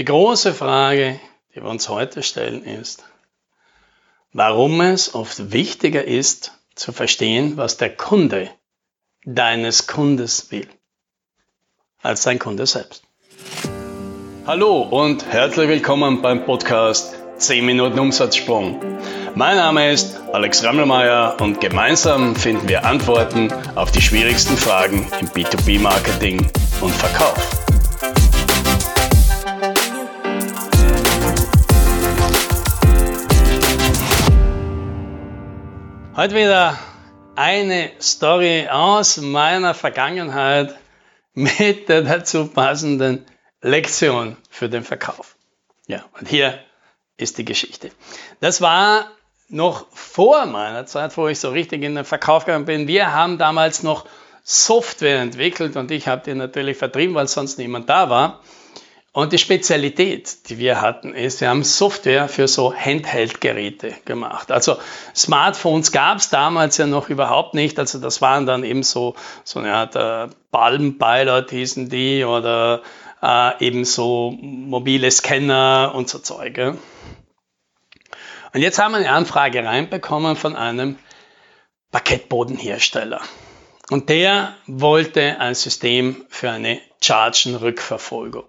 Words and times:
Die 0.00 0.06
große 0.06 0.54
Frage, 0.54 1.20
die 1.54 1.56
wir 1.56 1.68
uns 1.68 1.90
heute 1.90 2.22
stellen, 2.22 2.64
ist, 2.64 3.04
warum 4.32 4.80
es 4.80 5.14
oft 5.14 5.52
wichtiger 5.52 6.02
ist, 6.02 6.52
zu 6.74 6.92
verstehen, 6.92 7.58
was 7.58 7.76
der 7.76 7.94
Kunde 7.94 8.48
deines 9.26 9.86
Kundes 9.86 10.50
will, 10.50 10.66
als 12.00 12.22
dein 12.22 12.38
Kunde 12.38 12.64
selbst. 12.64 13.02
Hallo 14.46 14.80
und 14.80 15.26
herzlich 15.26 15.68
willkommen 15.68 16.22
beim 16.22 16.46
Podcast 16.46 17.14
10 17.36 17.66
Minuten 17.66 17.98
Umsatzsprung. 17.98 18.80
Mein 19.34 19.58
Name 19.58 19.92
ist 19.92 20.18
Alex 20.32 20.64
Rammelmeier 20.64 21.36
und 21.42 21.60
gemeinsam 21.60 22.34
finden 22.36 22.70
wir 22.70 22.86
Antworten 22.86 23.52
auf 23.74 23.92
die 23.92 24.00
schwierigsten 24.00 24.56
Fragen 24.56 25.06
im 25.20 25.28
B2B-Marketing 25.28 26.50
und 26.80 26.94
Verkauf. 26.94 27.69
Heute 36.20 36.34
wieder 36.34 36.78
eine 37.34 37.92
Story 37.98 38.68
aus 38.70 39.16
meiner 39.16 39.72
Vergangenheit 39.72 40.78
mit 41.32 41.88
der 41.88 42.02
dazu 42.02 42.46
passenden 42.46 43.24
Lektion 43.62 44.36
für 44.50 44.68
den 44.68 44.84
Verkauf. 44.84 45.34
Ja, 45.86 46.04
und 46.18 46.28
hier 46.28 46.58
ist 47.16 47.38
die 47.38 47.46
Geschichte. 47.46 47.90
Das 48.38 48.60
war 48.60 49.06
noch 49.48 49.86
vor 49.94 50.44
meiner 50.44 50.84
Zeit, 50.84 51.16
wo 51.16 51.26
ich 51.26 51.40
so 51.40 51.52
richtig 51.52 51.82
in 51.82 51.94
den 51.94 52.04
Verkauf 52.04 52.44
gegangen 52.44 52.66
bin. 52.66 52.86
Wir 52.86 53.14
haben 53.14 53.38
damals 53.38 53.82
noch 53.82 54.04
Software 54.42 55.22
entwickelt 55.22 55.74
und 55.76 55.90
ich 55.90 56.06
habe 56.06 56.20
die 56.22 56.34
natürlich 56.34 56.76
vertrieben, 56.76 57.14
weil 57.14 57.28
sonst 57.28 57.56
niemand 57.56 57.88
da 57.88 58.10
war. 58.10 58.42
Und 59.12 59.32
die 59.32 59.38
Spezialität, 59.38 60.48
die 60.48 60.58
wir 60.58 60.80
hatten, 60.80 61.14
ist, 61.14 61.40
wir 61.40 61.48
haben 61.48 61.64
Software 61.64 62.28
für 62.28 62.46
so 62.46 62.72
Handheld-Geräte 62.72 63.92
gemacht. 64.04 64.52
Also 64.52 64.76
Smartphones 65.16 65.90
gab 65.90 66.18
es 66.18 66.28
damals 66.28 66.76
ja 66.76 66.86
noch 66.86 67.08
überhaupt 67.08 67.54
nicht. 67.54 67.80
Also 67.80 67.98
das 67.98 68.22
waren 68.22 68.46
dann 68.46 68.62
eben 68.62 68.84
so, 68.84 69.16
so 69.42 69.58
eine 69.58 69.74
Art 69.74 69.96
äh, 69.96 70.32
Palm 70.52 70.98
Pilot 70.98 71.50
hießen 71.50 71.88
die 71.88 72.24
oder 72.24 72.82
äh, 73.20 73.66
eben 73.66 73.84
so 73.84 74.30
mobile 74.40 75.10
Scanner 75.10 75.92
und 75.92 76.08
so 76.08 76.20
Zeug. 76.20 76.56
Ja. 76.56 76.76
Und 78.52 78.60
jetzt 78.60 78.78
haben 78.78 78.92
wir 78.92 78.98
eine 78.98 79.10
Anfrage 79.10 79.64
reinbekommen 79.64 80.36
von 80.36 80.54
einem 80.54 80.98
Parkettbodenhersteller. 81.90 83.20
Und 83.90 84.08
der 84.08 84.54
wollte 84.68 85.40
ein 85.40 85.56
System 85.56 86.24
für 86.28 86.50
eine 86.50 86.80
Chargen-Rückverfolgung. 87.02 88.44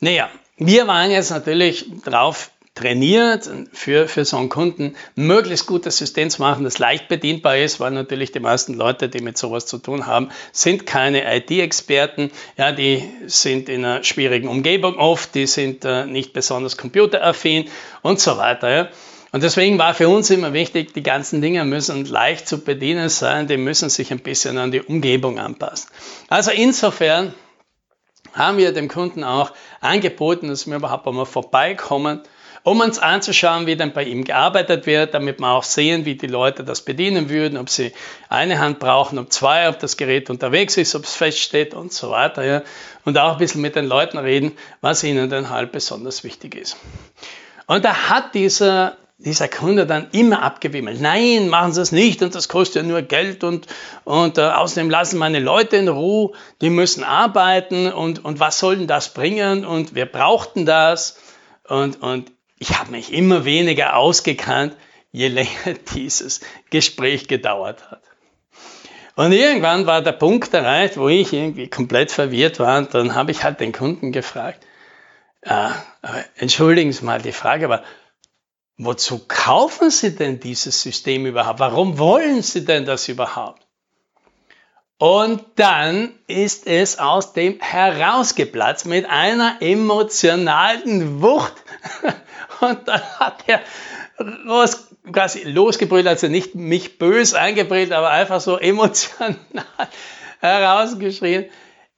Naja, 0.00 0.30
wir 0.56 0.86
waren 0.86 1.10
jetzt 1.10 1.30
natürlich 1.30 1.86
darauf 2.04 2.50
trainiert, 2.74 3.48
für, 3.72 4.08
für 4.08 4.24
so 4.24 4.36
einen 4.36 4.48
Kunden 4.48 4.96
möglichst 5.14 5.66
gutes 5.66 5.96
System 5.96 6.28
zu 6.28 6.42
machen, 6.42 6.64
das 6.64 6.78
leicht 6.78 7.06
bedienbar 7.06 7.56
ist, 7.56 7.78
weil 7.78 7.92
natürlich 7.92 8.32
die 8.32 8.40
meisten 8.40 8.74
Leute, 8.74 9.08
die 9.08 9.20
mit 9.20 9.38
sowas 9.38 9.66
zu 9.66 9.78
tun 9.78 10.06
haben, 10.06 10.30
sind 10.50 10.84
keine 10.84 11.36
IT-Experten. 11.36 12.32
Ja, 12.56 12.72
die 12.72 13.04
sind 13.26 13.68
in 13.68 13.84
einer 13.84 14.02
schwierigen 14.02 14.48
Umgebung 14.48 14.98
oft, 14.98 15.34
die 15.36 15.46
sind 15.46 15.84
äh, 15.84 16.06
nicht 16.06 16.32
besonders 16.32 16.76
computeraffin 16.76 17.70
und 18.02 18.18
so 18.18 18.38
weiter. 18.38 18.70
Ja. 18.70 18.88
Und 19.30 19.42
deswegen 19.42 19.78
war 19.78 19.94
für 19.94 20.08
uns 20.08 20.30
immer 20.30 20.52
wichtig, 20.52 20.94
die 20.94 21.02
ganzen 21.02 21.40
Dinge 21.40 21.64
müssen 21.64 22.04
leicht 22.04 22.48
zu 22.48 22.58
bedienen 22.58 23.08
sein, 23.08 23.46
die 23.46 23.56
müssen 23.56 23.88
sich 23.88 24.10
ein 24.10 24.20
bisschen 24.20 24.58
an 24.58 24.72
die 24.72 24.80
Umgebung 24.80 25.38
anpassen. 25.38 25.90
Also 26.28 26.50
insofern 26.50 27.34
haben 28.34 28.58
wir 28.58 28.72
dem 28.72 28.88
Kunden 28.88 29.24
auch 29.24 29.52
angeboten, 29.80 30.48
dass 30.48 30.66
wir 30.66 30.76
überhaupt 30.76 31.06
einmal 31.06 31.26
vorbeikommen, 31.26 32.20
um 32.64 32.80
uns 32.80 32.98
anzuschauen, 32.98 33.66
wie 33.66 33.76
dann 33.76 33.92
bei 33.92 34.04
ihm 34.04 34.24
gearbeitet 34.24 34.86
wird, 34.86 35.12
damit 35.12 35.38
wir 35.38 35.48
auch 35.48 35.62
sehen, 35.62 36.06
wie 36.06 36.14
die 36.14 36.26
Leute 36.26 36.64
das 36.64 36.80
bedienen 36.80 37.28
würden, 37.28 37.58
ob 37.58 37.68
sie 37.68 37.92
eine 38.30 38.58
Hand 38.58 38.78
brauchen, 38.78 39.18
ob 39.18 39.30
zwei, 39.32 39.68
ob 39.68 39.78
das 39.78 39.98
Gerät 39.98 40.30
unterwegs 40.30 40.76
ist, 40.78 40.94
ob 40.94 41.04
es 41.04 41.14
feststeht 41.14 41.74
und 41.74 41.92
so 41.92 42.10
weiter. 42.10 42.42
Ja. 42.42 42.62
Und 43.04 43.18
auch 43.18 43.32
ein 43.32 43.38
bisschen 43.38 43.60
mit 43.60 43.76
den 43.76 43.86
Leuten 43.86 44.16
reden, 44.16 44.52
was 44.80 45.04
ihnen 45.04 45.28
dann 45.28 45.50
halt 45.50 45.72
besonders 45.72 46.24
wichtig 46.24 46.54
ist. 46.54 46.76
Und 47.66 47.84
da 47.84 48.08
hat 48.08 48.34
dieser 48.34 48.96
dieser 49.24 49.48
Kunde 49.48 49.86
dann 49.86 50.08
immer 50.12 50.42
abgewimmelt. 50.42 51.00
Nein, 51.00 51.48
machen 51.48 51.72
Sie 51.72 51.80
es 51.80 51.92
nicht 51.92 52.22
und 52.22 52.34
das 52.34 52.48
kostet 52.48 52.82
ja 52.82 52.88
nur 52.88 53.02
Geld 53.02 53.42
und, 53.42 53.66
und 54.04 54.38
äh, 54.38 54.42
außerdem 54.42 54.90
lassen 54.90 55.18
meine 55.18 55.40
Leute 55.40 55.76
in 55.76 55.88
Ruhe, 55.88 56.32
die 56.60 56.70
müssen 56.70 57.04
arbeiten 57.04 57.92
und, 57.92 58.24
und 58.24 58.40
was 58.40 58.58
soll 58.58 58.76
denn 58.76 58.86
das 58.86 59.14
bringen 59.14 59.64
und 59.64 59.94
wir 59.94 60.06
brauchten 60.06 60.66
das 60.66 61.18
und, 61.68 62.02
und 62.02 62.30
ich 62.58 62.78
habe 62.78 62.90
mich 62.90 63.12
immer 63.12 63.44
weniger 63.44 63.96
ausgekannt, 63.96 64.76
je 65.10 65.28
länger 65.28 65.74
dieses 65.94 66.40
Gespräch 66.70 67.28
gedauert 67.28 67.90
hat. 67.90 68.02
Und 69.16 69.32
irgendwann 69.32 69.86
war 69.86 70.02
der 70.02 70.12
Punkt 70.12 70.52
erreicht, 70.54 70.96
wo 70.96 71.08
ich 71.08 71.32
irgendwie 71.32 71.68
komplett 71.68 72.10
verwirrt 72.10 72.58
war 72.58 72.78
und 72.78 72.94
dann 72.94 73.14
habe 73.14 73.30
ich 73.30 73.44
halt 73.44 73.60
den 73.60 73.72
Kunden 73.72 74.10
gefragt, 74.10 74.66
äh, 75.42 75.68
entschuldigen 76.36 76.92
Sie 76.92 77.04
mal 77.04 77.20
die 77.20 77.32
Frage, 77.32 77.66
aber 77.66 77.84
Wozu 78.76 79.20
kaufen 79.28 79.90
Sie 79.90 80.16
denn 80.16 80.40
dieses 80.40 80.82
System 80.82 81.26
überhaupt? 81.26 81.60
Warum 81.60 81.98
wollen 81.98 82.42
Sie 82.42 82.64
denn 82.64 82.84
das 82.84 83.08
überhaupt? 83.08 83.64
Und 84.98 85.44
dann 85.56 86.12
ist 86.28 86.66
es 86.66 86.98
aus 86.98 87.32
dem 87.32 87.60
herausgeplatzt 87.60 88.86
mit 88.86 89.08
einer 89.08 89.56
emotionalen 89.60 91.20
Wucht. 91.20 91.54
Und 92.60 92.88
dann 92.88 93.02
hat 93.18 93.44
er 93.46 93.60
los, 94.18 94.88
quasi 95.12 95.42
losgebrüllt, 95.42 96.06
also 96.06 96.28
nicht 96.28 96.54
mich 96.54 96.98
bös 96.98 97.34
eingebrüllt, 97.34 97.92
aber 97.92 98.10
einfach 98.10 98.40
so 98.40 98.56
emotional 98.56 99.36
herausgeschrien. 100.40 101.46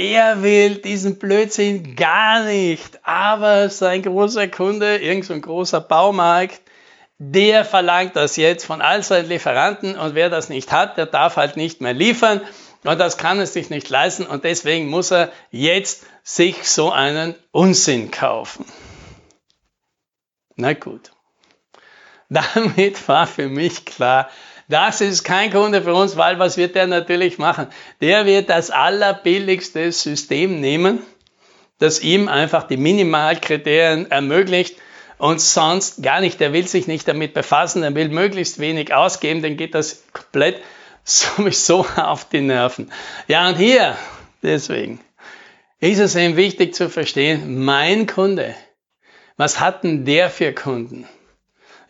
Er 0.00 0.42
will 0.42 0.76
diesen 0.76 1.18
Blödsinn 1.18 1.96
gar 1.96 2.44
nicht, 2.44 3.00
aber 3.04 3.68
sein 3.68 4.02
großer 4.02 4.46
Kunde, 4.46 4.98
irgend 4.98 5.24
so 5.24 5.38
großer 5.38 5.80
Baumarkt, 5.80 6.60
der 7.18 7.64
verlangt 7.64 8.14
das 8.14 8.36
jetzt 8.36 8.64
von 8.64 8.80
all 8.80 9.02
seinen 9.02 9.28
Lieferanten 9.28 9.98
und 9.98 10.14
wer 10.14 10.30
das 10.30 10.50
nicht 10.50 10.70
hat, 10.70 10.98
der 10.98 11.06
darf 11.06 11.36
halt 11.36 11.56
nicht 11.56 11.80
mehr 11.80 11.94
liefern 11.94 12.40
und 12.84 13.00
das 13.00 13.18
kann 13.18 13.40
es 13.40 13.52
sich 13.52 13.70
nicht 13.70 13.88
leisten 13.88 14.24
und 14.24 14.44
deswegen 14.44 14.86
muss 14.86 15.10
er 15.10 15.32
jetzt 15.50 16.06
sich 16.22 16.68
so 16.68 16.92
einen 16.92 17.34
Unsinn 17.50 18.12
kaufen. 18.12 18.66
Na 20.54 20.74
gut. 20.74 21.10
Damit 22.28 23.08
war 23.08 23.26
für 23.26 23.48
mich 23.48 23.84
klar, 23.84 24.28
das 24.68 25.00
ist 25.00 25.24
kein 25.24 25.50
Kunde 25.50 25.82
für 25.82 25.94
uns, 25.94 26.16
weil 26.16 26.38
was 26.38 26.58
wird 26.58 26.74
der 26.74 26.86
natürlich 26.86 27.38
machen? 27.38 27.68
Der 28.02 28.26
wird 28.26 28.50
das 28.50 28.70
allerbilligste 28.70 29.90
System 29.92 30.60
nehmen, 30.60 31.00
das 31.78 32.00
ihm 32.00 32.28
einfach 32.28 32.64
die 32.64 32.76
Minimalkriterien 32.76 34.10
ermöglicht 34.10 34.76
und 35.16 35.40
sonst 35.40 36.02
gar 36.02 36.20
nicht. 36.20 36.38
Der 36.40 36.52
will 36.52 36.68
sich 36.68 36.86
nicht 36.86 37.08
damit 37.08 37.32
befassen, 37.32 37.82
er 37.82 37.94
will 37.94 38.10
möglichst 38.10 38.58
wenig 38.58 38.92
ausgeben, 38.92 39.40
dann 39.42 39.56
geht 39.56 39.74
das 39.74 40.04
komplett 40.12 40.60
sowieso 41.04 41.86
auf 41.96 42.28
die 42.28 42.42
Nerven. 42.42 42.92
Ja, 43.26 43.48
und 43.48 43.56
hier, 43.56 43.96
deswegen, 44.42 45.00
ist 45.80 45.98
es 45.98 46.14
eben 46.14 46.36
wichtig 46.36 46.74
zu 46.74 46.90
verstehen, 46.90 47.64
mein 47.64 48.06
Kunde, 48.06 48.54
was 49.38 49.60
hat 49.60 49.82
denn 49.84 50.04
der 50.04 50.28
für 50.28 50.52
Kunden? 50.52 51.08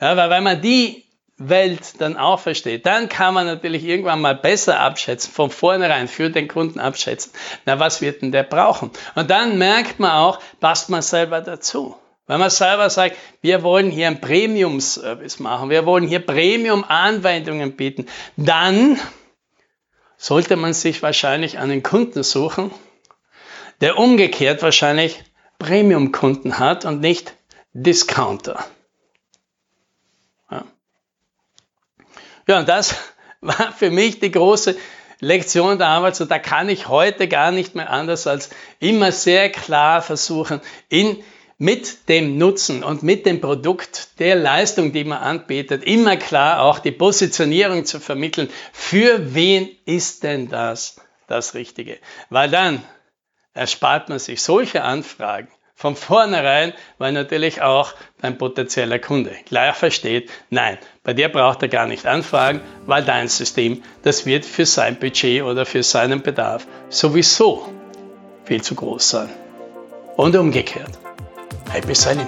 Ja, 0.00 0.16
weil 0.16 0.30
wenn 0.30 0.44
man 0.44 0.62
die 0.62 1.07
Welt 1.38 2.00
dann 2.00 2.16
auch 2.16 2.40
versteht, 2.40 2.84
dann 2.84 3.08
kann 3.08 3.32
man 3.32 3.46
natürlich 3.46 3.84
irgendwann 3.84 4.20
mal 4.20 4.34
besser 4.34 4.80
abschätzen, 4.80 5.32
von 5.32 5.50
vornherein 5.50 6.08
für 6.08 6.30
den 6.30 6.48
Kunden 6.48 6.80
abschätzen, 6.80 7.32
na 7.64 7.78
was 7.78 8.00
wird 8.00 8.22
denn 8.22 8.32
der 8.32 8.42
brauchen? 8.42 8.90
Und 9.14 9.30
dann 9.30 9.56
merkt 9.56 10.00
man 10.00 10.10
auch, 10.10 10.40
passt 10.60 10.90
man 10.90 11.02
selber 11.02 11.40
dazu. 11.40 11.96
Wenn 12.26 12.40
man 12.40 12.50
selber 12.50 12.90
sagt, 12.90 13.16
wir 13.40 13.62
wollen 13.62 13.90
hier 13.90 14.08
einen 14.08 14.20
Premium-Service 14.20 15.38
machen, 15.38 15.70
wir 15.70 15.86
wollen 15.86 16.06
hier 16.06 16.20
Premium-Anwendungen 16.20 17.76
bieten, 17.76 18.06
dann 18.36 18.98
sollte 20.18 20.56
man 20.56 20.74
sich 20.74 21.02
wahrscheinlich 21.02 21.58
einen 21.58 21.82
Kunden 21.82 22.22
suchen, 22.22 22.70
der 23.80 23.96
umgekehrt 23.96 24.62
wahrscheinlich 24.62 25.22
Premium-Kunden 25.58 26.58
hat 26.58 26.84
und 26.84 27.00
nicht 27.00 27.34
Discounter. 27.72 28.64
Ja, 32.48 32.58
und 32.58 32.68
das 32.68 32.96
war 33.40 33.72
für 33.72 33.90
mich 33.90 34.18
die 34.18 34.32
große 34.32 34.76
Lektion 35.20 35.78
der 35.78 35.88
Arbeit. 35.88 36.16
So, 36.16 36.24
da 36.24 36.38
kann 36.38 36.68
ich 36.68 36.88
heute 36.88 37.28
gar 37.28 37.52
nicht 37.52 37.74
mehr 37.74 37.90
anders 37.90 38.26
als 38.26 38.50
immer 38.80 39.12
sehr 39.12 39.50
klar 39.50 40.02
versuchen, 40.02 40.60
in, 40.88 41.22
mit 41.58 42.08
dem 42.08 42.38
Nutzen 42.38 42.82
und 42.82 43.02
mit 43.02 43.26
dem 43.26 43.40
Produkt 43.40 44.18
der 44.20 44.36
Leistung, 44.36 44.92
die 44.92 45.04
man 45.04 45.18
anbietet, 45.18 45.84
immer 45.84 46.16
klar 46.16 46.62
auch 46.62 46.78
die 46.78 46.92
Positionierung 46.92 47.84
zu 47.84 48.00
vermitteln. 48.00 48.48
Für 48.72 49.34
wen 49.34 49.68
ist 49.84 50.22
denn 50.22 50.48
das 50.48 50.96
das 51.26 51.54
Richtige? 51.54 51.98
Weil 52.30 52.48
dann 52.48 52.82
erspart 53.54 54.08
man 54.08 54.20
sich 54.20 54.40
solche 54.40 54.84
Anfragen 54.84 55.48
von 55.78 55.94
vornherein, 55.94 56.72
weil 56.98 57.12
natürlich 57.12 57.62
auch 57.62 57.94
dein 58.20 58.36
potenzieller 58.36 58.98
Kunde 58.98 59.30
gleich 59.44 59.76
versteht, 59.76 60.28
nein, 60.50 60.76
bei 61.04 61.14
dir 61.14 61.28
braucht 61.28 61.62
er 61.62 61.68
gar 61.68 61.86
nicht 61.86 62.04
anfragen, 62.04 62.60
weil 62.86 63.04
dein 63.04 63.28
System, 63.28 63.84
das 64.02 64.26
wird 64.26 64.44
für 64.44 64.66
sein 64.66 64.98
Budget 64.98 65.44
oder 65.44 65.64
für 65.64 65.84
seinen 65.84 66.20
Bedarf 66.20 66.66
sowieso 66.88 67.72
viel 68.44 68.60
zu 68.60 68.74
groß 68.74 69.08
sein. 69.08 69.30
Und 70.16 70.34
umgekehrt. 70.34 70.98
Happy 71.70 71.94
Selling! 71.94 72.26